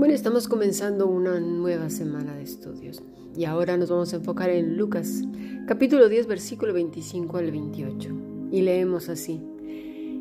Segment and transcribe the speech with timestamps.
[0.00, 3.02] Bueno, estamos comenzando una nueva semana de estudios
[3.36, 5.24] y ahora nos vamos a enfocar en Lucas,
[5.66, 8.08] capítulo 10, versículo 25 al 28.
[8.50, 9.42] Y leemos así.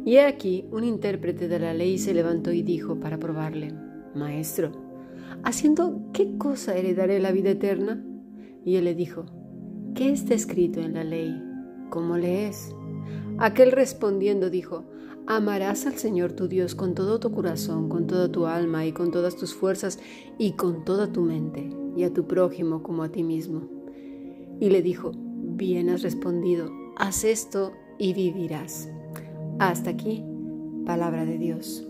[0.06, 3.74] Y he aquí, un intérprete de la ley se levantó y dijo para probarle,
[4.14, 4.74] Maestro,
[5.46, 8.04] ¿haciendo qué cosa heredaré la vida eterna?
[8.66, 9.28] Y él le dijo,
[9.96, 11.42] ¿qué está escrito en la ley?
[11.90, 12.76] ¿Cómo lees?
[13.38, 14.84] Aquel respondiendo dijo,
[15.28, 19.12] Amarás al Señor tu Dios con todo tu corazón, con toda tu alma y con
[19.12, 20.00] todas tus fuerzas
[20.38, 23.70] y con toda tu mente, y a tu prójimo como a ti mismo.
[24.60, 28.90] Y le dijo, bien has respondido, haz esto y vivirás.
[29.60, 30.24] Hasta aquí,
[30.86, 31.88] palabra de Dios.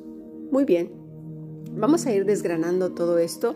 [0.51, 0.91] Muy bien,
[1.71, 3.55] vamos a ir desgranando todo esto,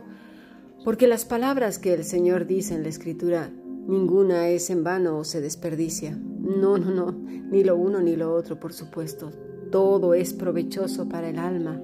[0.85, 3.51] porque las palabras que el Señor dice en la Escritura,
[3.87, 6.17] ninguna es en vano o se desperdicia.
[6.17, 9.31] No, no, no, ni lo uno ni lo otro, por supuesto
[9.73, 11.81] todo es provechoso para el alma,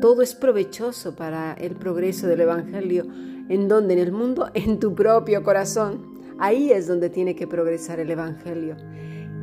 [0.00, 3.06] todo es provechoso para el progreso del Evangelio.
[3.48, 6.14] ¿En donde En el mundo, en tu propio corazón.
[6.38, 8.76] Ahí es donde tiene que progresar el Evangelio.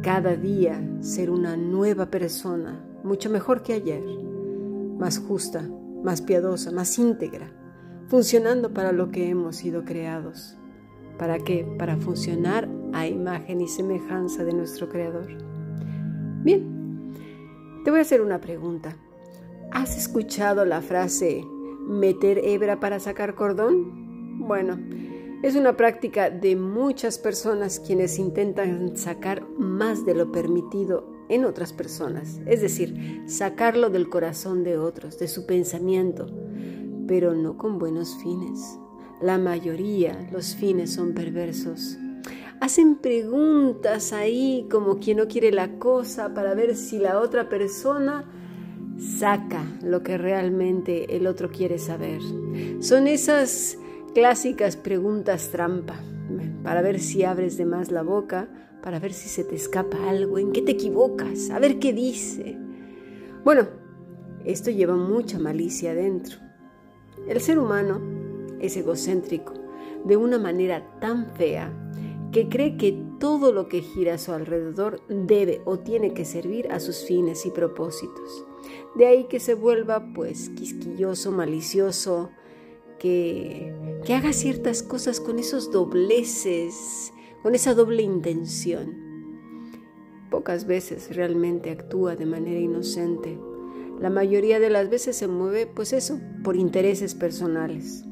[0.01, 4.01] Cada día ser una nueva persona, mucho mejor que ayer,
[4.97, 5.69] más justa,
[6.01, 7.51] más piadosa, más íntegra,
[8.07, 10.57] funcionando para lo que hemos sido creados.
[11.19, 11.67] ¿Para qué?
[11.77, 15.27] Para funcionar a imagen y semejanza de nuestro Creador.
[16.41, 16.80] Bien,
[17.83, 18.95] te voy a hacer una pregunta.
[19.71, 21.43] ¿Has escuchado la frase
[21.87, 24.39] meter hebra para sacar cordón?
[24.47, 24.79] Bueno,
[25.43, 31.73] es una práctica de muchas personas quienes intentan sacar más de lo permitido en otras
[31.73, 36.27] personas, es decir, sacarlo del corazón de otros, de su pensamiento,
[37.07, 38.77] pero no con buenos fines.
[39.21, 41.97] La mayoría, los fines son perversos
[42.61, 48.23] hacen preguntas ahí como quien no quiere la cosa para ver si la otra persona
[48.99, 52.21] saca lo que realmente el otro quiere saber.
[52.79, 53.79] Son esas
[54.13, 55.95] clásicas preguntas trampa,
[56.63, 58.47] para ver si abres de más la boca,
[58.83, 62.57] para ver si se te escapa algo, en qué te equivocas, a ver qué dice.
[63.43, 63.69] Bueno,
[64.45, 66.37] esto lleva mucha malicia adentro.
[67.27, 67.99] El ser humano
[68.59, 69.53] es egocéntrico
[70.05, 71.71] de una manera tan fea
[72.31, 76.71] que cree que todo lo que gira a su alrededor debe o tiene que servir
[76.71, 78.45] a sus fines y propósitos.
[78.95, 82.29] De ahí que se vuelva pues quisquilloso, malicioso,
[82.99, 83.73] que,
[84.05, 87.11] que haga ciertas cosas con esos dobleces,
[87.43, 89.11] con esa doble intención.
[90.29, 93.37] Pocas veces realmente actúa de manera inocente.
[93.99, 98.05] La mayoría de las veces se mueve pues eso, por intereses personales.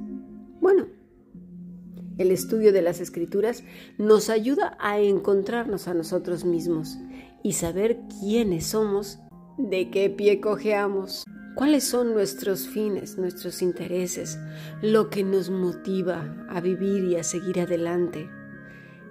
[2.19, 3.63] El estudio de las escrituras
[3.97, 6.97] nos ayuda a encontrarnos a nosotros mismos
[7.43, 9.19] y saber quiénes somos,
[9.57, 11.23] de qué pie cojeamos,
[11.55, 14.37] cuáles son nuestros fines, nuestros intereses,
[14.81, 18.29] lo que nos motiva a vivir y a seguir adelante.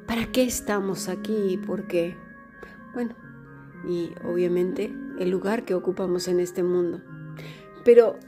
[0.06, 2.14] ¿Para qué estamos aquí y por qué?
[2.92, 3.16] Bueno,
[3.88, 7.00] y obviamente el lugar que ocupamos en este mundo.
[7.86, 8.18] Pero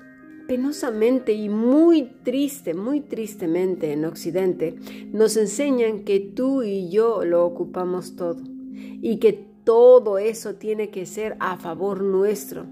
[0.50, 4.75] penosamente y muy triste, muy tristemente en Occidente,
[5.12, 8.43] nos enseñan que tú y yo lo ocupamos todo
[8.75, 12.66] y que todo eso tiene que ser a favor nuestro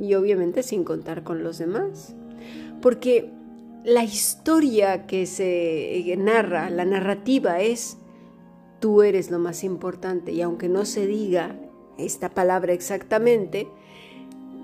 [0.00, 2.16] y obviamente sin contar con los demás.
[2.82, 3.30] Porque
[3.84, 7.96] la historia que se narra, la narrativa es,
[8.80, 11.54] tú eres lo más importante y aunque no se diga
[11.96, 13.68] esta palabra exactamente,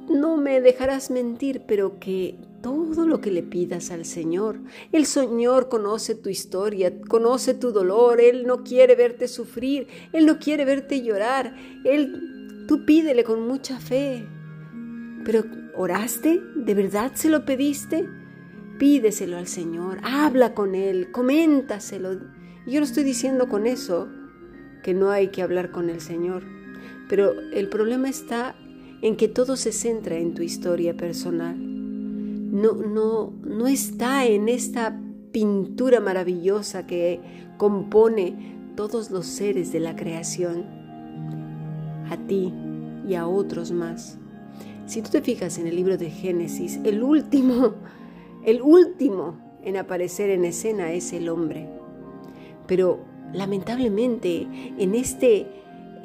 [0.08, 4.58] no me dejarás mentir, pero que todo lo que le pidas al Señor.
[4.90, 10.40] El Señor conoce tu historia, conoce tu dolor, Él no quiere verte sufrir, Él no
[10.40, 11.54] quiere verte llorar,
[11.84, 14.26] Él, tú pídele con mucha fe.
[15.24, 15.44] Pero,
[15.76, 16.42] ¿oraste?
[16.56, 18.08] ¿De verdad se lo pediste?
[18.80, 22.14] Pídeselo al Señor, habla con Él, coméntaselo.
[22.66, 24.08] Yo no estoy diciendo con eso
[24.82, 26.42] que no hay que hablar con el Señor,
[27.08, 28.56] pero el problema está
[29.02, 31.75] en que todo se centra en tu historia personal
[32.50, 35.00] no, no, no está en esta
[35.32, 37.20] pintura maravillosa que
[37.56, 40.64] compone todos los seres de la creación,
[42.08, 42.52] a ti
[43.08, 44.18] y a otros más.
[44.86, 47.74] Si tú te fijas en el libro de Génesis, el último,
[48.44, 51.68] el último en aparecer en escena es el hombre.
[52.66, 53.00] Pero
[53.32, 54.46] lamentablemente
[54.78, 55.46] en este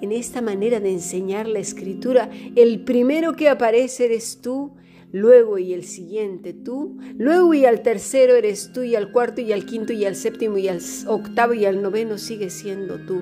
[0.01, 4.71] en esta manera de enseñar la escritura, el primero que aparece eres tú
[5.11, 9.51] luego y el siguiente tú, luego y al tercero eres tú y al cuarto y
[9.51, 13.21] al quinto y al séptimo y al octavo y al noveno sigue siendo tú.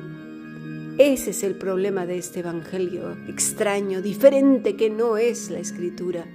[0.97, 6.25] Ese es el problema de este Evangelio extraño, diferente que no es la escritura.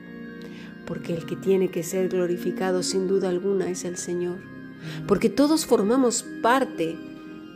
[0.87, 4.37] porque el que tiene que ser glorificado sin duda alguna es el Señor,
[5.07, 6.95] porque todos formamos parte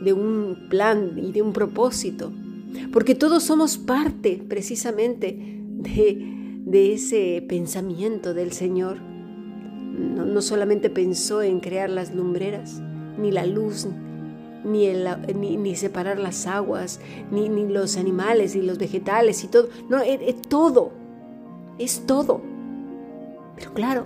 [0.01, 2.31] de un plan y de un propósito,
[2.91, 6.38] porque todos somos parte precisamente de,
[6.71, 8.97] ese pensamiento del Señor.
[9.01, 12.81] No, solamente pensó en crear las lumbreras,
[13.17, 13.87] ni la luz,
[14.63, 14.87] ni,
[15.57, 17.01] ni, separar las aguas,
[17.31, 19.69] ni, ni, los animales y los vegetales y todo.
[19.89, 20.91] No, es, es todo,
[21.77, 22.41] es todo.
[23.55, 24.05] Pero claro,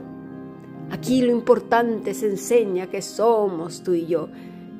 [0.89, 4.29] aquí lo importante se enseña que somos tú y yo.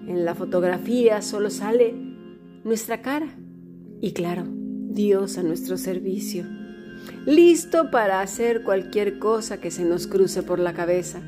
[0.08, 1.94] En la fotografía solo sale
[2.64, 3.28] nuestra cara
[4.02, 6.46] y claro, Dios a nuestro servicio,
[7.26, 11.22] listo para hacer cualquier cosa que se nos cruce por la cabeza,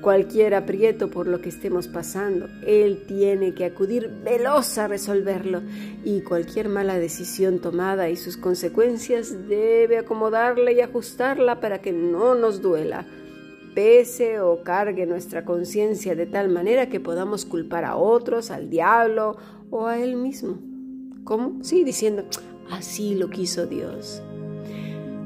[0.00, 2.48] cualquier aprieto por lo que estemos pasando.
[2.66, 5.62] Él tiene que acudir veloz a resolverlo
[6.04, 12.34] y cualquier mala decisión tomada y sus consecuencias debe acomodarla y ajustarla para que no
[12.34, 13.06] nos duela
[13.76, 19.36] pese o cargue nuestra conciencia de tal manera que podamos culpar a otros, al diablo
[19.70, 20.58] o a él mismo.
[21.24, 21.62] ¿Cómo?
[21.62, 22.24] Sí, diciendo,
[22.70, 24.22] así lo quiso Dios.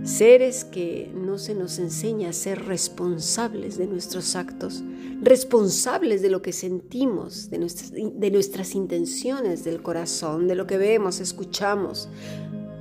[0.02, 4.82] Seres que no se nos enseña a ser responsables de nuestros actos,
[5.20, 12.08] responsables de lo que sentimos, de nuestras, intenciones del corazón, de lo que vemos, escuchamos,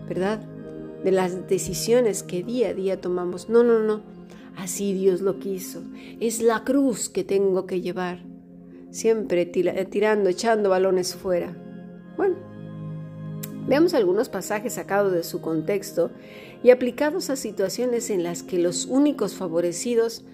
[0.07, 0.41] ¿verdad?
[1.03, 3.49] De las decisiones que día a día tomamos.
[3.49, 4.01] No, no, no.
[4.55, 5.83] Así Dios lo quiso.
[6.21, 8.23] Es la cruz que tengo que llevar.
[8.91, 11.55] Siempre tirando, echando balones fuera.
[12.17, 12.35] Bueno,
[13.69, 16.11] veamos algunos pasajes sacados de su contexto
[16.61, 20.25] y aplicados a situaciones en las que los únicos favorecidos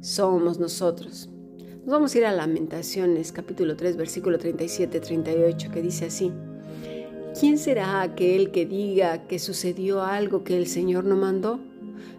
[0.00, 1.28] somos nosotros.
[1.84, 6.32] Nos vamos a ir a Lamentaciones, capítulo 3, versículo 37-38, que dice así.
[7.38, 11.60] ¿Quién será aquel que diga que sucedió algo que el Señor no mandó?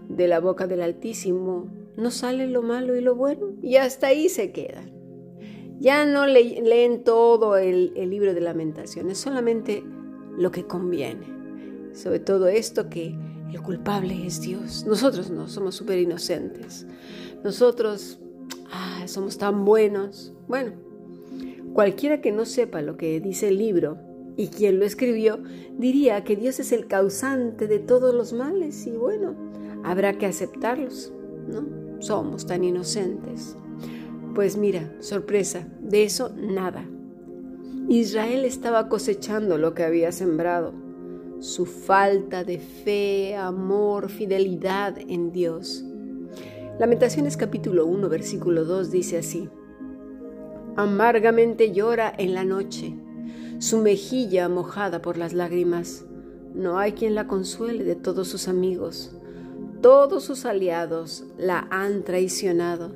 [0.10, 1.68] de la boca del Altísimo
[1.98, 4.94] no sale lo malo y lo bueno y hasta ahí se quedan.
[5.80, 9.83] Ya no leen todo el, libro de lamentaciones, solamente
[10.38, 11.28] lo que conviene.
[11.94, 13.16] Sobre todo esto que
[13.52, 14.86] el culpable es Dios.
[14.88, 16.86] Nosotros no, somos súper inocentes.
[17.44, 18.20] Nosotros
[18.72, 20.34] ah, somos tan buenos.
[20.48, 20.74] Bueno,
[21.74, 23.98] cualquiera que no sepa lo que dice el libro
[24.36, 25.42] y quien lo escribió,
[25.78, 28.86] diría que Dios es el causante de todos los males.
[28.88, 29.36] Y bueno,
[29.84, 31.14] habrá que aceptarlos,
[31.48, 32.02] ¿no?
[32.02, 33.56] Somos tan inocentes.
[34.34, 36.86] Pues mira, sorpresa, de eso nada.
[37.88, 40.74] Israel estaba cosechando lo que había sembrado,
[41.40, 45.86] su falta de fe, amor, fidelidad en Dios.
[46.80, 49.50] Lamentaciones capítulo 1, versículo 2 dice así,
[50.76, 52.96] Amargamente llora en la noche,
[53.60, 56.06] su mejilla mojada por las lágrimas.
[56.56, 59.16] No hay quien la consuele de todos sus amigos.
[59.82, 62.96] Todos sus aliados la han traicionado,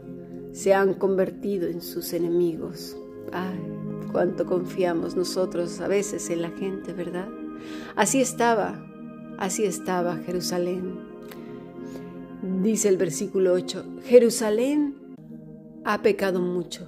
[0.51, 2.97] se han convertido en sus enemigos.
[3.31, 3.78] Ay,
[4.11, 7.29] cuánto confiamos nosotros a veces en la gente, ¿verdad?
[7.95, 8.85] Así estaba,
[9.37, 10.99] así estaba Jerusalén.
[12.61, 14.95] Dice el versículo 8, Jerusalén
[15.83, 16.87] ha pecado mucho,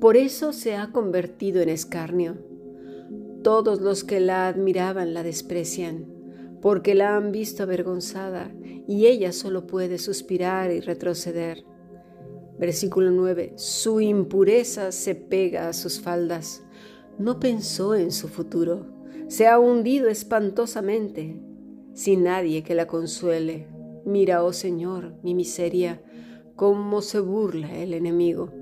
[0.00, 2.36] por eso se ha convertido en escarnio.
[3.42, 6.16] Todos los que la admiraban la desprecian
[6.60, 8.50] porque la han visto avergonzada
[8.88, 11.64] y ella solo puede suspirar y retroceder.
[12.58, 13.52] Versículo 9.
[13.56, 16.62] Su impureza se pega a sus faldas.
[17.18, 18.86] No pensó en su futuro.
[19.28, 21.40] Se ha hundido espantosamente,
[21.94, 23.66] sin nadie que la consuele.
[24.04, 26.00] Mira, oh Señor, mi miseria,
[26.54, 28.52] cómo se burla el enemigo.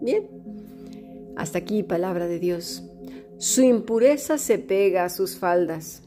[0.00, 0.28] Bien,
[1.36, 2.82] hasta aquí palabra de Dios.
[3.38, 6.02] Su impureza se pega a sus faldas.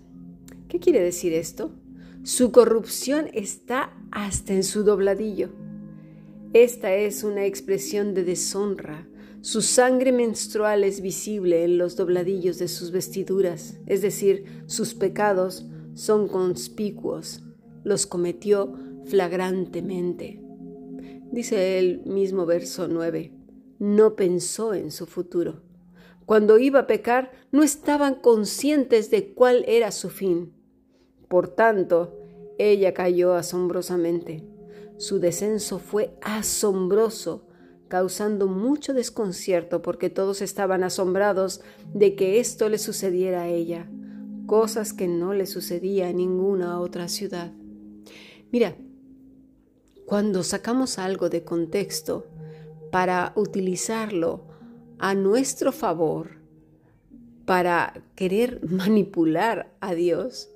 [0.68, 1.72] ¿Qué quiere decir esto?
[2.24, 5.50] Su corrupción está hasta en su dobladillo.
[6.54, 9.08] Esta es una expresión de deshonra.
[9.42, 15.66] Su sangre menstrual es visible en los dobladillos de sus vestiduras, es decir, sus pecados
[15.96, 17.44] son conspicuos.
[17.84, 18.72] Los cometió
[19.06, 20.44] flagrantemente.
[21.32, 23.34] Dice el mismo verso 9,
[23.80, 25.64] no pensó en su futuro.
[26.28, 30.54] Cuando iba a pecar, no estaban conscientes de cuál era su fin.
[31.30, 32.16] Por tanto,
[32.60, 34.53] ella cayó asombrosamente.
[34.98, 37.48] Su descenso fue asombroso,
[37.88, 41.62] causando mucho desconcierto porque todos estaban asombrados
[41.94, 43.90] de que esto le sucediera a ella,
[44.46, 47.52] cosas que no le sucedía a ninguna otra ciudad.
[48.52, 48.76] Mira,
[50.06, 52.28] cuando sacamos algo de contexto
[52.92, 54.44] para utilizarlo
[55.00, 56.38] a nuestro favor,
[57.46, 60.50] para querer manipular a Dios,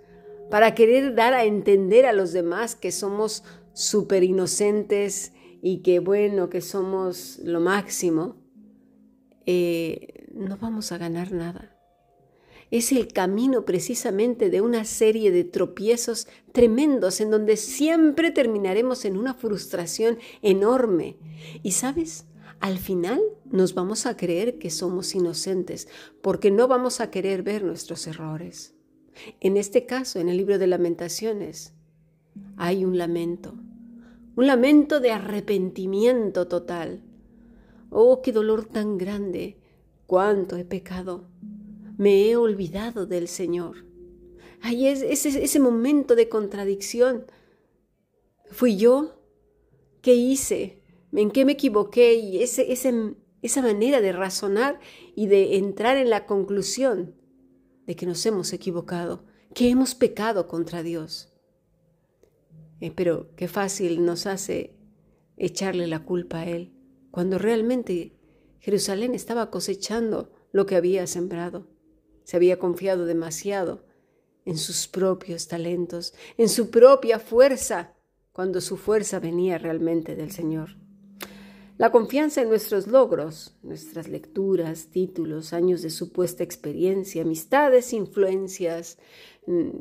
[0.50, 3.44] para querer dar a entender a los demás que somos
[3.78, 8.38] súper inocentes y que bueno, que somos lo máximo,
[9.46, 11.78] eh, no vamos a ganar nada.
[12.72, 19.16] Es el camino precisamente de una serie de tropiezos tremendos en donde siempre terminaremos en
[19.16, 21.18] una frustración enorme.
[21.62, 22.26] Y sabes,
[22.60, 25.88] al final nos vamos a creer que somos inocentes
[26.24, 28.74] porque no vamos a querer ver nuestros errores.
[29.40, 31.74] En este caso, en el libro de lamentaciones,
[32.58, 33.56] hay un lamento,
[34.38, 37.04] un lamento de arrepentimiento total.
[37.90, 39.58] Oh, qué dolor tan grande,
[40.06, 41.28] cuánto he pecado
[41.98, 43.86] me he olvidado del Señor.
[44.62, 47.26] Ahí es ese, momento de contradicción.
[48.52, 49.20] ¿Fui yo?
[50.02, 50.84] ¿Qué hice?
[51.12, 52.14] ¿En qué me equivoqué?
[52.14, 54.80] Y ese, esa manera de razonar
[55.16, 57.16] y de entrar en la conclusión
[57.88, 59.26] de que nos hemos equivocado,
[59.56, 61.34] que hemos pecado contra Dios.
[62.80, 64.76] Eh, pero qué fácil nos hace
[65.38, 66.74] echarle la culpa a Él,
[67.12, 68.18] cuando realmente
[68.60, 71.68] Jerusalén estaba cosechando lo que había sembrado.
[72.24, 73.86] Se había confiado demasiado
[74.46, 77.94] en sus propios talentos, en su propia fuerza,
[78.32, 80.78] cuando su fuerza venía realmente del Señor.
[81.78, 88.98] La confianza en nuestros logros, nuestras lecturas, títulos, años de supuesta experiencia, amistades, influencias,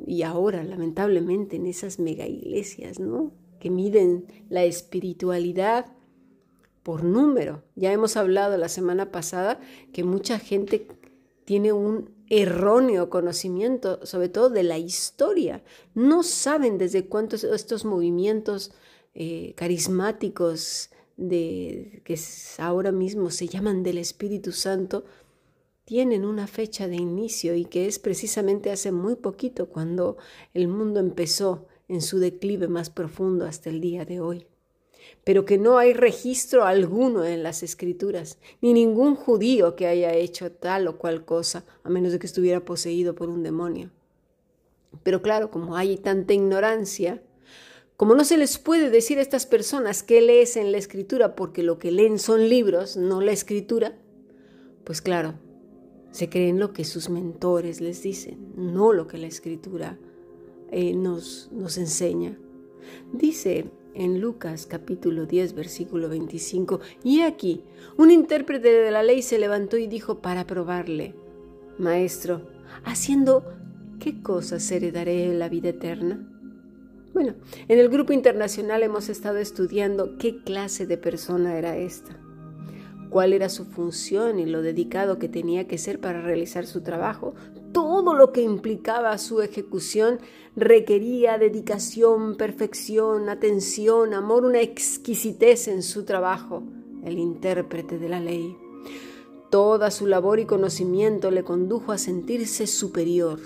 [0.06, 3.32] y ahora, lamentablemente, en esas mega iglesias, ¿no?
[3.58, 5.86] Que miden la espiritualidad
[6.82, 7.64] por número.
[7.74, 9.58] Ya hemos hablado la semana pasada
[9.92, 10.86] que mucha gente
[11.44, 15.64] tiene un erróneo conocimiento, sobre todo de la historia.
[15.94, 18.72] No saben desde cuántos estos movimientos
[19.14, 22.20] eh, carismáticos de, que
[22.58, 25.04] ahora mismo se llaman del Espíritu Santo,
[25.86, 30.18] tienen una fecha de inicio y que es precisamente hace muy poquito cuando
[30.52, 34.46] el mundo empezó en su declive más profundo hasta el día de hoy
[35.26, 40.52] pero que no hay registro alguno en las escrituras, ni ningún judío que haya hecho
[40.52, 43.90] tal o cual cosa, a menos de que estuviera poseído por un demonio.
[45.02, 47.22] Pero claro, como hay tanta ignorancia,
[47.96, 51.64] como no se les puede decir a estas personas qué lees en la escritura, porque
[51.64, 53.98] lo que leen son libros, no la escritura,
[54.84, 55.34] pues claro,
[56.16, 59.98] se creen lo que sus mentores les dicen, no lo que la escritura
[60.70, 62.38] eh, nos, nos enseña.
[63.12, 67.64] Dice en Lucas capítulo 10 versículo 25, y aquí
[67.98, 71.14] un intérprete de la ley se levantó y dijo para probarle,
[71.76, 72.48] Maestro,
[72.82, 73.44] haciendo
[74.00, 76.26] qué cosas heredaré la vida eterna?
[77.12, 77.34] Bueno,
[77.68, 82.18] en el grupo internacional hemos estado estudiando qué clase de persona era esta,
[83.10, 87.34] cuál era su función y lo dedicado que tenía que ser para realizar su trabajo,
[87.72, 90.18] todo lo que implicaba su ejecución
[90.56, 96.62] requería dedicación, perfección, atención, amor, una exquisitez en su trabajo,
[97.04, 98.56] el intérprete de la ley.
[99.50, 103.38] Toda su labor y conocimiento le condujo a sentirse superior,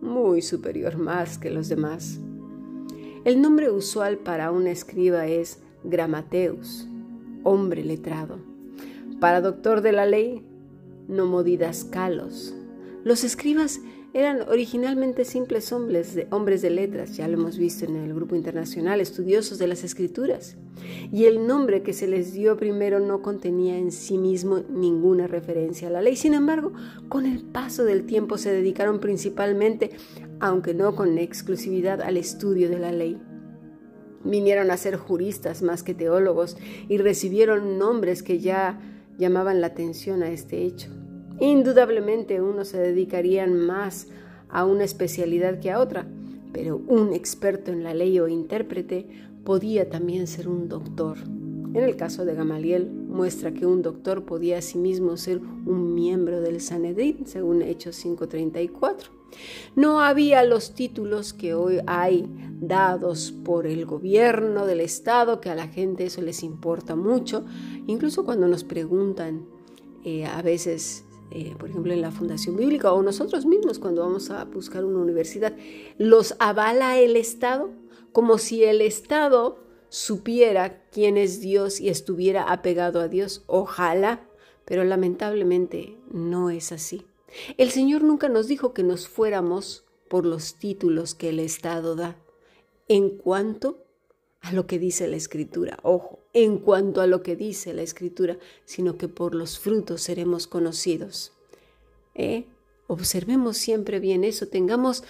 [0.00, 2.18] muy superior más que los demás.
[3.24, 6.86] El nombre usual para un escriba es gramateus,
[7.44, 8.51] hombre letrado.
[9.22, 10.44] Para doctor de la ley,
[11.06, 12.56] nomodidascalos,
[13.04, 13.80] los escribas
[14.14, 18.34] eran originalmente simples hombres de, hombres de letras, ya lo hemos visto en el grupo
[18.34, 20.56] internacional, estudiosos de las escrituras,
[21.12, 25.86] y el nombre que se les dio primero no contenía en sí mismo ninguna referencia
[25.86, 26.16] a la ley.
[26.16, 26.72] Sin embargo,
[27.08, 29.92] con el paso del tiempo se dedicaron principalmente,
[30.40, 33.22] aunque no con exclusividad, al estudio de la ley.
[34.24, 36.56] Vinieron a ser juristas más que teólogos
[36.88, 38.80] y recibieron nombres que ya
[39.22, 40.90] llamaban la atención a este hecho.
[41.38, 44.08] Indudablemente unos se dedicarían más
[44.48, 46.08] a una especialidad que a otra,
[46.52, 49.06] pero un experto en la ley o intérprete
[49.44, 51.18] podía también ser un doctor.
[51.72, 56.60] En el caso de Gamaliel, muestra que un doctor podía asimismo ser un miembro del
[56.60, 59.21] Sanedrín, según Hechos 5:34.
[59.76, 62.28] No había los títulos que hoy hay
[62.60, 67.44] dados por el gobierno del Estado, que a la gente eso les importa mucho,
[67.86, 69.46] incluso cuando nos preguntan
[70.04, 74.28] eh, a veces eh, por ejemplo, en la Fundación Bíblica o nosotros mismos cuando vamos
[74.30, 75.56] a buscar una universidad,
[75.96, 77.70] los avala el Estado
[78.12, 79.58] como si el Estado
[79.88, 83.44] supiera quién es Dios y estuviera apegado a Dios.
[83.46, 84.28] Ojalá,
[84.66, 87.06] pero lamentablemente no es así.
[87.56, 92.16] El Señor nunca nos dijo que nos fuéramos por los títulos que el Estado da.
[92.88, 93.84] En cuanto
[94.42, 95.78] a lo que dice la escritura.
[95.82, 100.46] Ojo, en cuanto a lo que dice la escritura, sino que por los frutos seremos
[100.46, 101.32] conocidos.
[102.14, 102.44] ¿Eh?
[102.88, 105.04] Observemos siempre bien eso, tengamos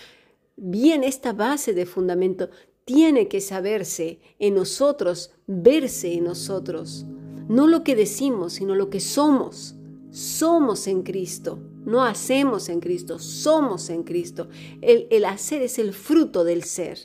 [0.57, 2.51] bien esta base de fundamento.
[2.85, 7.07] tiene que saberse en nosotros, verse en nosotros.
[7.49, 9.77] No lo que decimos, sino lo que somos.
[10.11, 11.61] Somos en Cristo.
[11.85, 14.49] No hacemos en Cristo, somos en Cristo.
[14.81, 16.99] El, hacer es el fruto del ser.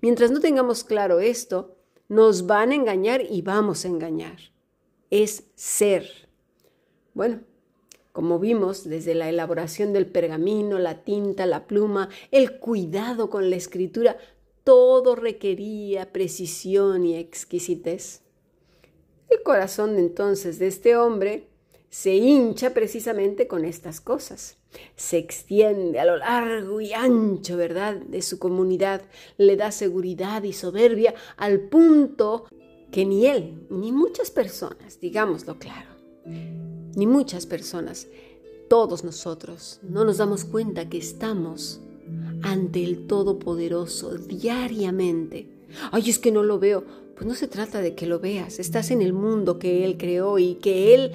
[0.00, 1.76] Mientras no tengamos claro esto,
[2.08, 4.38] nos van a engañar y vamos a engañar.
[5.10, 6.28] Es ser.
[7.14, 7.40] Bueno,
[8.12, 13.56] como vimos desde la elaboración del pergamino, la tinta, la pluma, el cuidado con la
[13.56, 14.18] escritura,
[14.62, 18.22] todo requería precisión y exquisitez.
[19.30, 21.47] El corazón entonces de este hombre
[21.90, 24.56] se hincha precisamente con estas cosas.
[24.96, 29.02] Se extiende a lo largo y ancho, ¿verdad?, de su comunidad,
[29.38, 32.44] le da seguridad y soberbia al punto
[32.90, 35.90] que ni él, ni muchas personas, digámoslo claro,
[36.24, 38.08] ni muchas personas,
[38.68, 41.80] todos nosotros, no nos damos cuenta que estamos
[42.42, 45.48] ante el Todopoderoso diariamente.
[45.90, 46.84] Ay, es que no lo veo.
[47.14, 48.58] Pues no se trata de que lo veas.
[48.58, 51.12] Estás en el mundo que Él creó y que Él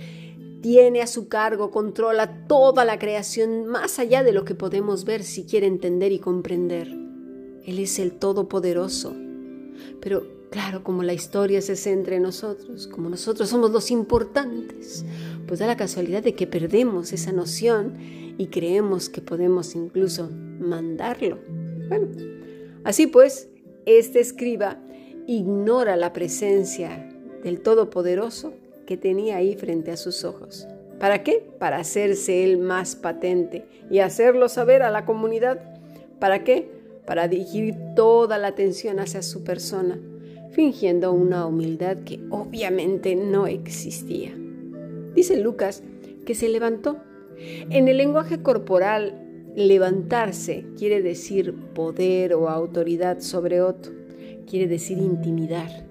[0.63, 5.22] tiene a su cargo, controla toda la creación más allá de lo que podemos ver
[5.24, 6.88] si quiere entender y comprender.
[7.65, 9.13] Él es el Todopoderoso.
[10.00, 15.03] Pero claro, como la historia se centra en nosotros, como nosotros somos los importantes,
[15.48, 17.98] pues da la casualidad de que perdemos esa noción
[18.38, 20.29] y creemos que podemos incluso
[20.62, 21.39] mandarlo.
[21.89, 22.08] Bueno,
[22.86, 23.50] así pues,
[23.86, 24.79] este escriba
[25.27, 27.10] ignora la presencia
[27.43, 28.53] del Todopoderoso
[28.85, 30.67] que tenía ahí frente a sus ojos.
[30.99, 31.45] ¿Para qué?
[31.59, 35.59] Para hacerse él más patente y hacerlo saber a la comunidad.
[36.19, 36.69] ¿Para qué?
[37.05, 39.99] Para dirigir toda la atención hacia su persona,
[40.51, 44.33] fingiendo una humildad que obviamente no existía.
[45.13, 45.83] Dice Lucas
[46.25, 46.97] que se levantó.
[47.69, 49.19] En el lenguaje corporal,
[49.55, 53.91] levantarse quiere decir poder o autoridad sobre otro,
[54.49, 55.86] quiere decir intimidar.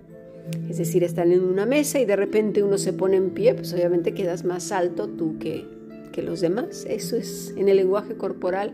[0.69, 3.73] Es decir, están en una mesa y de repente uno se pone en pie, pues
[3.73, 5.65] obviamente quedas más alto tú que,
[6.13, 6.85] que los demás.
[6.89, 8.73] Eso es en el lenguaje corporal,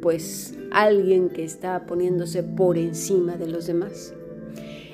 [0.00, 4.14] pues alguien que está poniéndose por encima de los demás.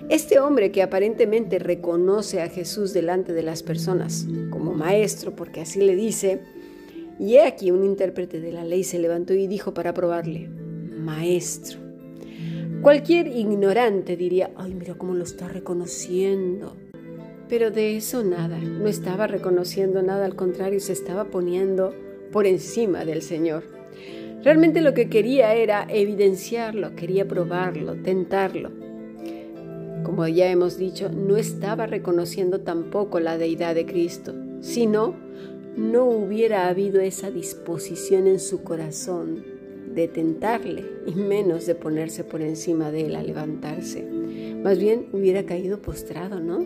[0.08, 5.80] Este hombre que aparentemente reconoce a Jesús delante de las personas como maestro, porque así
[5.80, 6.40] le dice,
[7.18, 11.83] y he aquí un intérprete de la ley se levantó y dijo para probarle, maestro.
[12.84, 16.76] Cualquier ignorante diría, ay, mira cómo lo está reconociendo.
[17.48, 21.94] Pero de eso nada, no estaba reconociendo nada, al contrario, se estaba poniendo
[22.30, 23.64] por encima del Señor.
[24.42, 28.70] Realmente lo que quería era evidenciarlo, quería probarlo, tentarlo.
[30.02, 35.14] Como ya hemos dicho, no estaba reconociendo tampoco la deidad de Cristo, sino
[35.74, 39.53] no hubiera habido esa disposición en su corazón
[39.94, 44.02] de tentarle y menos de ponerse por encima de él a levantarse.
[44.62, 46.64] Más bien hubiera caído postrado, ¿no?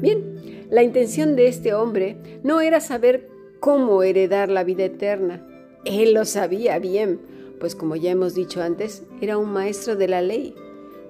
[0.00, 3.28] Bien, la intención de este hombre no era saber
[3.60, 5.46] cómo heredar la vida eterna.
[5.84, 7.20] Él lo sabía bien,
[7.60, 10.54] pues como ya hemos dicho antes, era un maestro de la ley.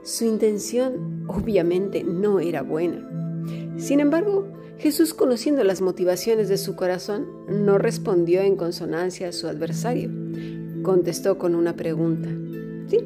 [0.03, 3.09] Su intención obviamente no era buena.
[3.77, 9.49] Sin embargo, Jesús, conociendo las motivaciones de su corazón, no respondió en consonancia a su
[9.49, 10.11] adversario
[10.83, 12.29] contestó con una pregunta.
[12.89, 12.99] Sí,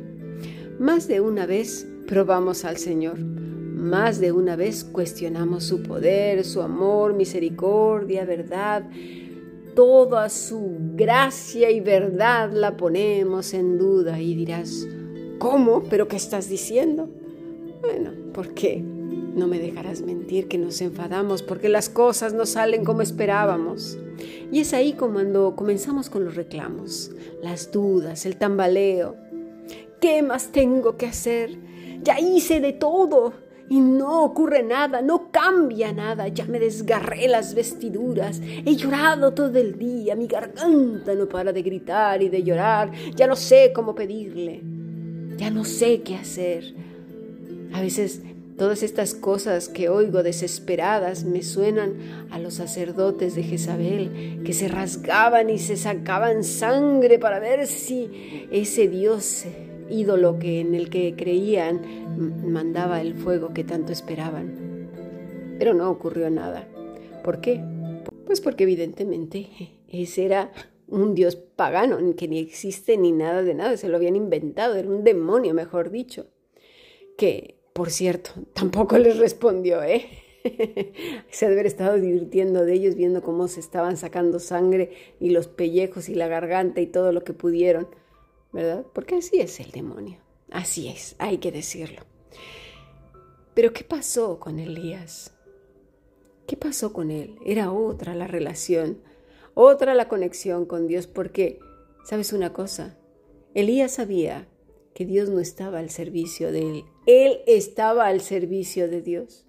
[0.79, 6.63] más de una vez probamos al Señor, más de una vez cuestionamos su poder, su
[6.63, 8.89] amor, misericordia, verdad.
[9.75, 14.87] Toda su gracia y verdad la ponemos en duda y dirás,
[15.39, 15.83] ¿cómo?
[15.89, 17.09] ¿Pero qué estás diciendo?
[17.81, 18.85] Bueno, ¿por qué?
[19.35, 23.99] No me dejarás mentir que nos enfadamos porque las cosas no salen como esperábamos.
[24.51, 27.11] Y es ahí cuando comenzamos con los reclamos,
[27.43, 29.17] las dudas, el tambaleo.
[30.01, 31.57] ¿Qué más tengo que hacer?
[32.03, 33.33] Ya hice de todo
[33.71, 36.29] y no ocurre nada, no cambia nada.
[36.29, 41.63] Ya me desgarré las vestiduras, he llorado todo el día, mi garganta no para de
[41.63, 44.61] gritar y de llorar, ya no sé cómo pedirle,
[45.39, 46.75] ya no sé qué hacer.
[47.73, 48.21] A veces
[48.63, 54.69] Todas estas cosas que oigo desesperadas me suenan a los sacerdotes de Jezabel que se
[54.69, 59.47] rasgaban y se sacaban sangre para ver si ese Dios
[59.91, 61.81] ídolo que en el que creían
[62.53, 64.87] mandaba el fuego que tanto esperaban.
[65.59, 66.69] Pero no ocurrió nada.
[67.25, 67.61] ¿Por qué?
[68.27, 69.49] Pues porque evidentemente
[69.89, 70.53] ese era
[70.87, 74.89] un dios pagano que ni existe ni nada de nada, se lo habían inventado, era
[74.89, 76.29] un demonio, mejor dicho,
[77.19, 80.07] que por cierto, tampoco les respondió, ¿eh?
[81.31, 85.47] se ha haber estado divirtiendo de ellos viendo cómo se estaban sacando sangre y los
[85.49, 87.89] pellejos y la garganta y todo lo que pudieron,
[88.53, 88.85] ¿verdad?
[88.93, 90.19] Porque así es el demonio,
[90.51, 92.03] así es, hay que decirlo.
[93.55, 95.33] Pero ¿qué pasó con Elías?
[96.47, 97.37] ¿Qué pasó con él?
[97.45, 98.99] Era otra la relación,
[99.55, 101.61] otra la conexión con Dios, porque,
[102.05, 102.99] ¿sabes una cosa?
[103.55, 104.49] Elías sabía
[104.95, 109.47] que Dios no estaba al servicio de él, él estaba al servicio de Dios.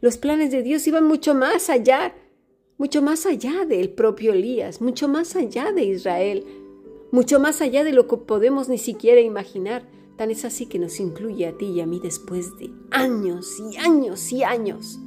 [0.00, 2.14] Los planes de Dios iban mucho más allá,
[2.78, 6.44] mucho más allá del propio Elías, mucho más allá de Israel,
[7.10, 9.88] mucho más allá de lo que podemos ni siquiera imaginar.
[10.16, 13.76] Tan es así que nos incluye a ti y a mí después de años y
[13.76, 14.98] años y años.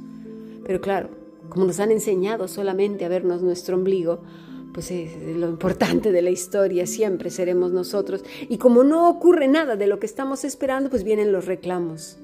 [0.64, 1.10] Pero claro,
[1.48, 4.22] como nos han enseñado solamente a vernos nuestro ombligo,
[4.72, 8.24] pues es lo importante de la historia, siempre seremos nosotros.
[8.48, 12.18] Y como no ocurre nada de lo que estamos esperando, pues vienen los reclamos,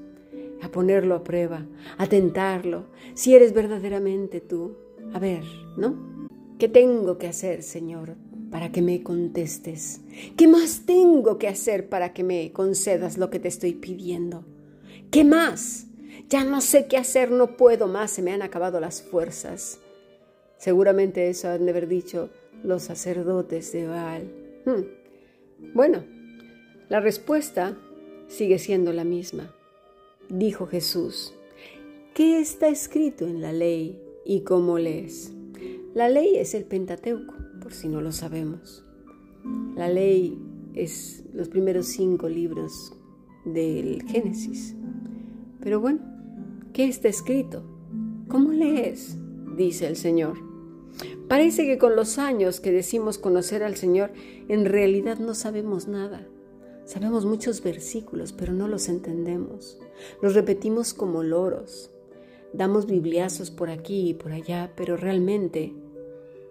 [0.61, 1.65] a ponerlo a prueba,
[1.97, 4.75] a tentarlo, si eres verdaderamente tú.
[5.13, 5.43] A ver,
[5.77, 6.27] ¿no?
[6.59, 8.15] ¿Qué tengo que hacer, Señor,
[8.49, 10.01] para que me contestes?
[10.35, 14.43] ¿Qué más tengo que hacer para que me concedas lo que te estoy pidiendo?
[15.11, 15.87] ¿Qué más?
[16.29, 19.79] Ya no sé qué hacer, no puedo más, se me han acabado las fuerzas.
[20.57, 22.29] Seguramente eso han de haber dicho
[22.63, 24.31] los sacerdotes de Baal.
[24.65, 25.73] Hmm.
[25.73, 26.03] Bueno,
[26.89, 27.77] la respuesta
[28.27, 29.53] sigue siendo la misma.
[30.29, 31.33] Dijo Jesús,
[32.13, 35.31] ¿qué está escrito en la ley y cómo lees?
[35.93, 38.85] La ley es el Pentateuco, por si no lo sabemos.
[39.75, 40.37] La ley
[40.73, 42.93] es los primeros cinco libros
[43.45, 44.75] del Génesis.
[45.61, 45.99] Pero bueno,
[46.73, 47.63] ¿qué está escrito?
[48.27, 49.17] ¿Cómo lees?
[49.57, 50.46] dice el Señor.
[51.27, 54.11] Parece que con los años que decimos conocer al Señor,
[54.47, 56.27] en realidad no sabemos nada.
[56.85, 59.77] Sabemos muchos versículos, pero no los entendemos.
[60.21, 61.91] Los repetimos como loros.
[62.53, 65.73] Damos bibliazos por aquí y por allá, pero realmente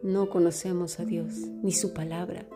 [0.03, 1.33] no conocemos a Dios
[1.63, 2.47] ni su palabra.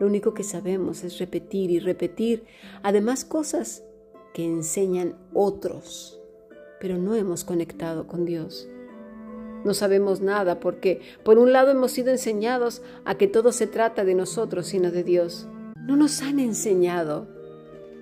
[0.00, 2.44] Lo único que sabemos es repetir y repetir,
[2.82, 3.84] además cosas
[4.34, 6.20] que enseñan otros,
[6.80, 8.68] pero no hemos conectado con Dios.
[9.64, 14.04] No sabemos nada porque, por un lado, hemos sido enseñados a que todo se trata
[14.04, 15.48] de nosotros, sino de Dios.
[15.76, 17.26] No nos han enseñado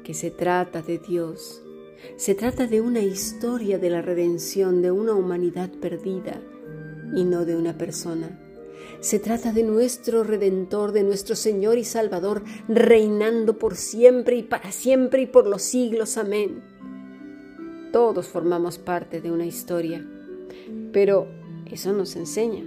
[0.04, 1.62] que se trata de Dios.
[2.16, 6.40] Se trata de una historia de la redención de una humanidad perdida
[7.14, 8.38] y no de una persona.
[9.00, 14.72] Se trata de nuestro Redentor, de nuestro Señor y Salvador, reinando por siempre y para
[14.72, 16.16] siempre y por los siglos.
[16.16, 16.62] Amén.
[17.92, 20.06] Todos formamos parte de una historia,
[20.92, 21.28] pero
[21.74, 22.64] eso nos enseña.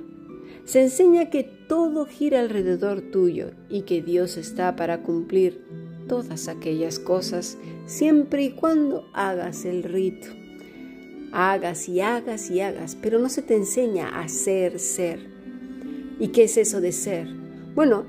[0.65, 5.63] Se enseña que todo gira alrededor tuyo y que Dios está para cumplir
[6.07, 10.27] todas aquellas cosas siempre y cuando hagas el rito.
[11.31, 15.19] Hagas y hagas y hagas, pero no se te enseña a ser ser.
[16.19, 17.27] ¿Y qué es eso de ser?
[17.75, 18.05] Bueno,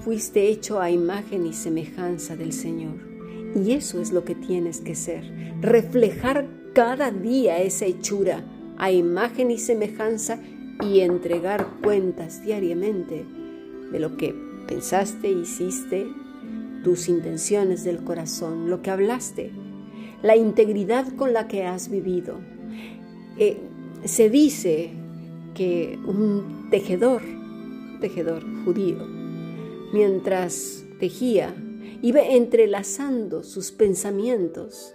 [0.00, 2.96] fuiste hecho a imagen y semejanza del Señor.
[3.54, 5.24] Y eso es lo que tienes que ser,
[5.60, 8.44] reflejar cada día esa hechura
[8.78, 10.40] a imagen y semejanza
[10.82, 13.26] y entregar cuentas diariamente
[13.90, 14.34] de lo que
[14.66, 16.06] pensaste, hiciste,
[16.84, 19.50] tus intenciones del corazón, lo que hablaste,
[20.22, 22.36] la integridad con la que has vivido.
[23.36, 23.56] Eh,
[24.04, 24.92] se dice
[25.54, 27.22] que un tejedor,
[28.00, 28.98] tejedor judío,
[29.92, 31.54] mientras tejía,
[32.00, 34.94] iba entrelazando sus pensamientos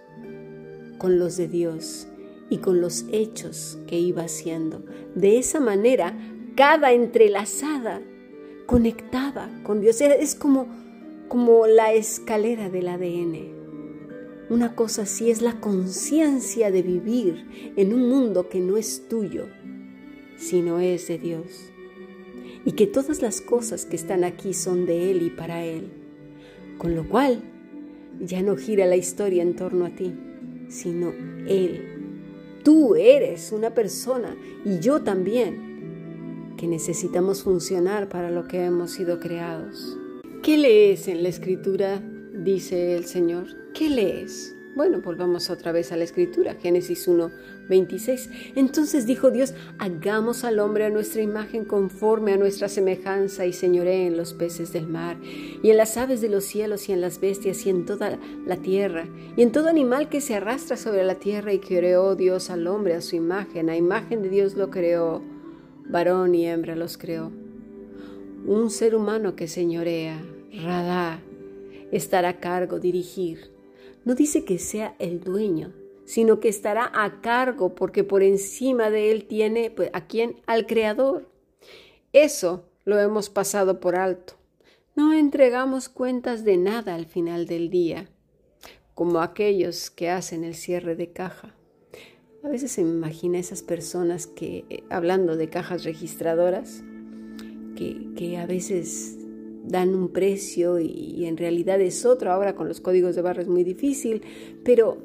[0.97, 2.07] con los de Dios
[2.53, 4.83] y con los hechos que iba haciendo.
[5.15, 6.15] De esa manera,
[6.55, 7.99] cada entrelazada
[8.67, 9.99] conectaba con Dios.
[10.01, 10.67] Es como,
[11.29, 13.53] como la escalera del ADN.
[14.51, 19.47] Una cosa así es la conciencia de vivir en un mundo que no es tuyo,
[20.37, 21.71] sino es de Dios.
[22.65, 25.91] Y que todas las cosas que están aquí son de Él y para Él.
[26.77, 27.41] Con lo cual,
[28.19, 30.13] ya no gira la historia en torno a ti,
[30.69, 31.13] sino
[31.47, 31.92] Él
[32.63, 39.19] Tú eres una persona y yo también que necesitamos funcionar para lo que hemos sido
[39.19, 39.97] creados.
[40.41, 42.01] ¿Qué lees en la escritura?
[42.33, 43.47] dice el Señor.
[43.73, 44.55] ¿Qué lees?
[44.75, 47.31] Bueno, volvamos otra vez a la escritura, Génesis 1,
[47.67, 48.29] 26.
[48.55, 54.07] Entonces dijo Dios, hagamos al hombre a nuestra imagen conforme a nuestra semejanza y señoré
[54.07, 57.19] en los peces del mar, y en las aves de los cielos, y en las
[57.19, 61.15] bestias, y en toda la tierra, y en todo animal que se arrastra sobre la
[61.15, 65.21] tierra, y creó Dios al hombre a su imagen, a imagen de Dios lo creó,
[65.89, 67.31] varón y hembra los creó.
[68.45, 70.21] Un ser humano que señorea,
[70.51, 71.21] radá,
[71.91, 73.53] estará a cargo, dirigir
[74.05, 75.71] no dice que sea el dueño,
[76.05, 80.65] sino que estará a cargo porque por encima de él tiene pues, a quién, al
[80.67, 81.29] creador.
[82.11, 84.33] Eso lo hemos pasado por alto.
[84.95, 88.09] No entregamos cuentas de nada al final del día.
[88.93, 91.55] como aquellos que hacen el cierre de caja.
[92.43, 96.83] A veces se imagina esas personas que, eh, hablando de cajas registradoras,
[97.75, 99.17] que, que a veces
[99.63, 102.31] dan un precio y, en realidad es otro.
[102.31, 104.21] Ahora con los códigos de barra es muy difícil,
[104.63, 104.97] pero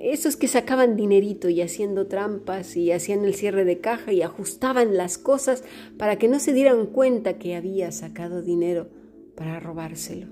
[0.00, 4.96] esos que sacaban dinerito y haciendo trampas y hacían el cierre de caja y ajustaban
[4.96, 5.62] las cosas
[5.98, 8.88] para que no se dieran cuenta que había sacado dinero
[9.36, 10.26] para robárselo.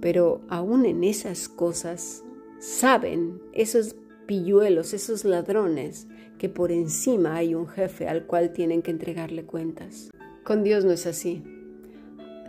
[0.00, 2.24] Pero aún en esas cosas
[2.58, 3.94] saben esos
[4.26, 10.10] pilluelos, esos ladrones, que por encima hay un jefe al cual tienen que entregarle cuentas.
[10.42, 11.44] Con Dios no es así.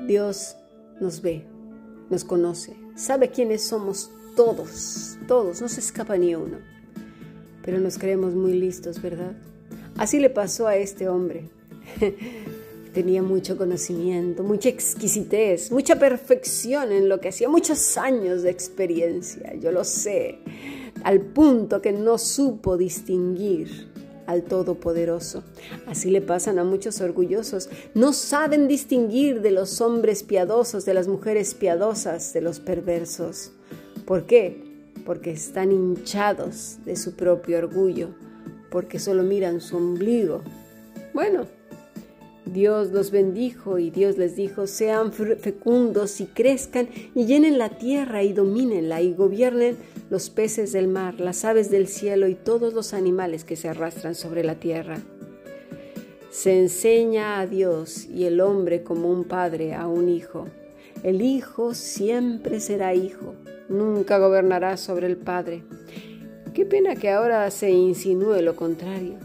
[0.08, 0.56] Dios
[1.00, 1.46] nos ve,
[2.10, 6.58] nos conoce, sabe quiénes somos todos, todos, no se escapa ni uno.
[7.64, 9.34] Pero nos creemos muy listos, ¿verdad?
[9.98, 11.50] Así le pasó a este hombre.
[12.94, 19.54] Tenía mucho conocimiento, mucha exquisitez, mucha perfección en lo que hacía, muchos años de experiencia,
[19.56, 20.40] yo lo sé,
[21.04, 23.92] al punto que no supo distinguir
[24.26, 25.44] al Todopoderoso.
[25.88, 27.70] Así le pasan a muchos orgullosos.
[27.94, 33.52] No saben distinguir de los hombres piadosos, de las mujeres piadosas, de los perversos.
[34.12, 34.62] ¿Por qué?
[35.06, 38.10] Porque están hinchados de su propio orgullo,
[38.70, 40.42] porque solo miran su ombligo.
[41.14, 41.46] Bueno,
[42.46, 48.22] Dios los bendijo y Dios les dijo, sean fecundos y crezcan y llenen la tierra
[48.22, 49.78] y domínenla y gobiernen
[50.10, 54.16] los peces del mar, las aves del cielo y todos los animales que se arrastran
[54.16, 54.98] sobre la tierra.
[56.32, 60.48] Se enseña a Dios y el hombre como un padre a un hijo.
[61.04, 63.36] El hijo siempre será hijo,
[63.70, 65.64] nunca gobernará sobre el padre.
[66.54, 69.18] Qué pena que ahora se insinúe lo contrario,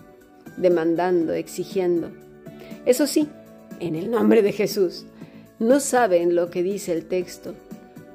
[0.57, 2.11] demandando, exigiendo.
[2.85, 3.29] Eso sí,
[3.81, 5.07] en el nombre de Jesús.
[5.59, 7.55] No saben lo que dice el texto,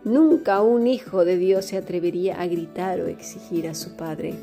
[0.04, 4.34] Nunca un hijo de Dios se atrevería a gritar o exigir a su padre.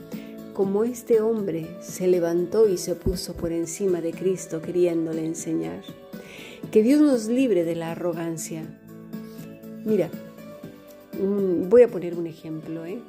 [0.54, 5.83] Como este hombre se levantó y se puso por encima de Cristo queriéndole enseñar.
[6.70, 8.62] Que Dios nos libre de la arrogancia.
[9.88, 10.09] Mira,
[11.18, 12.87] voy a poner un ejemplo.
[12.87, 13.01] ¿eh?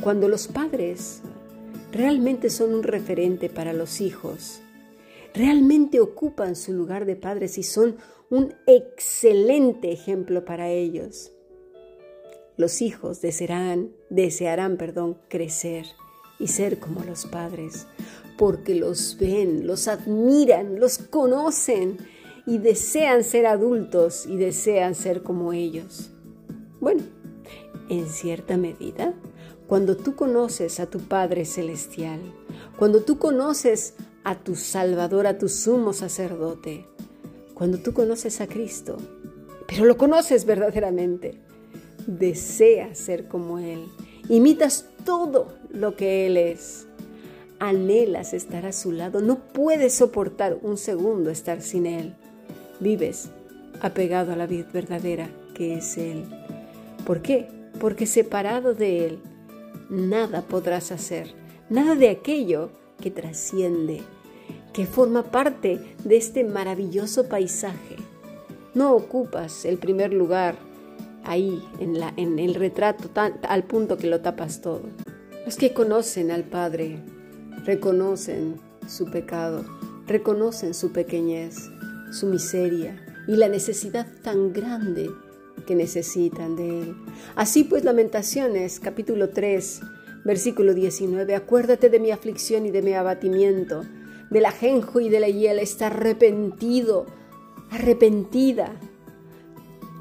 [0.00, 1.20] Cuando los padres
[1.92, 4.60] realmente son un referente para los hijos,
[5.34, 7.96] realmente ocupan su lugar de padres y son
[8.30, 11.34] un excelente ejemplo para ellos
[12.56, 15.86] los hijos desearán, desearán perdón, crecer
[16.38, 17.86] y ser como los padres,
[18.36, 21.98] porque los ven, los admiran, los conocen
[22.46, 26.10] y desean ser adultos y desean ser como ellos.
[26.80, 27.02] Bueno,
[27.88, 29.14] en cierta medida,
[29.66, 32.20] cuando tú conoces a tu Padre Celestial,
[32.78, 36.86] cuando tú conoces a tu Salvador, a tu sumo sacerdote,
[37.54, 38.98] cuando tú conoces a Cristo,
[39.66, 41.38] pero lo conoces verdaderamente,
[42.06, 43.86] deseas ser como Él,
[44.28, 46.86] imitas todo lo que Él es,
[47.58, 52.14] anhelas estar a su lado, no puedes soportar un segundo estar sin Él,
[52.80, 53.30] vives
[53.80, 56.24] apegado a la vida verdadera que es Él.
[57.06, 57.48] ¿Por qué?
[57.80, 59.18] Porque separado de Él,
[59.88, 61.34] nada podrás hacer,
[61.70, 64.02] nada de aquello que trasciende,
[64.72, 67.96] que forma parte de este maravilloso paisaje.
[68.74, 70.56] No ocupas el primer lugar
[71.24, 73.08] ahí en, la, en el retrato
[73.48, 74.82] al punto que lo tapas todo.
[75.44, 76.98] Los que conocen al Padre
[77.64, 78.56] reconocen
[78.86, 79.64] su pecado,
[80.06, 81.70] reconocen su pequeñez,
[82.14, 82.96] su miseria
[83.26, 85.10] y la necesidad tan grande
[85.66, 86.96] que necesitan de Él.
[87.36, 89.80] Así pues, Lamentaciones capítulo 3,
[90.24, 93.82] versículo 19, acuérdate de mi aflicción y de mi abatimiento,
[94.30, 97.06] del ajenjo y de la hiel, está arrepentido,
[97.70, 98.78] arrepentida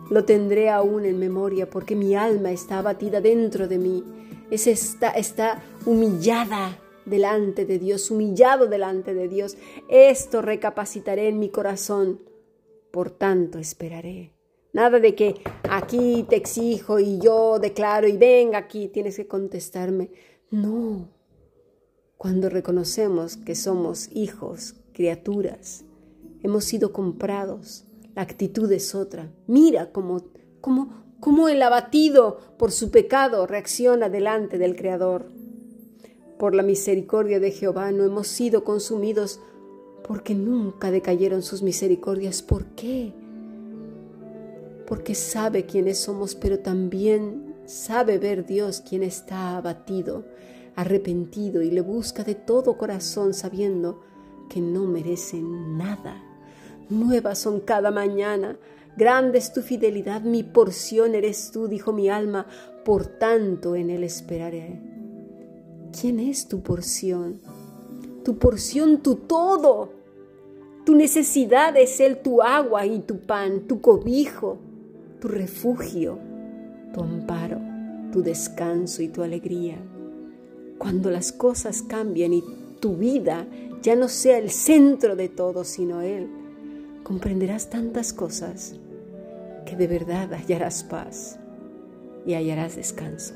[0.09, 4.03] lo tendré aún en memoria porque mi alma está abatida dentro de mí.
[4.51, 9.57] Es está, está humillada delante de Dios, humillado delante de Dios.
[9.89, 12.19] Esto recapacitaré en mi corazón.
[12.91, 14.33] Por tanto esperaré.
[14.73, 15.35] Nada de que
[15.69, 20.09] aquí te exijo y yo declaro y venga aquí, tienes que contestarme.
[20.49, 21.09] No.
[22.17, 25.85] Cuando reconocemos que somos hijos, criaturas,
[26.41, 27.85] hemos sido comprados,
[28.15, 29.31] la actitud es otra.
[29.45, 30.23] Mira cómo,
[30.61, 35.31] cómo, cómo el abatido por su pecado reacciona delante del Creador.
[36.43, 39.39] Por la misericordia de Jehová no hemos sido consumidos
[40.05, 42.41] porque nunca decayeron sus misericordias.
[42.41, 43.13] ¿Por qué?
[44.85, 50.25] Porque sabe quiénes somos, pero también sabe ver Dios quien está abatido,
[50.75, 54.01] arrepentido y le busca de todo corazón sabiendo
[54.49, 56.21] que no merece nada
[56.89, 58.59] Nuevas son cada mañana.
[58.97, 62.47] Grande es tu fidelidad, mi porción eres tú, dijo mi alma.
[62.83, 64.92] por tanto en Él esperaré.
[65.99, 67.39] ¿Quién es tu porción?
[68.25, 69.91] Tu porción, tu todo.
[70.85, 74.57] Tu necesidad es Él, tu agua y tu pan, tu cobijo,
[75.21, 76.17] tu refugio,
[76.93, 77.59] tu amparo,
[78.11, 79.77] tu descanso y tu alegría.
[80.79, 82.43] Cuando las cosas cambien y
[82.79, 83.47] tu vida
[83.81, 86.27] ya no sea el centro de todo, sino Él,
[87.03, 88.75] comprenderás tantas cosas
[89.65, 91.39] que de verdad hallarás paz
[92.25, 93.35] y hallarás descanso.